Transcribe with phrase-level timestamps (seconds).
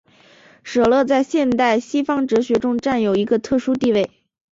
[0.63, 4.09] 舍勒在现代西方哲学中占有一个特殊地位。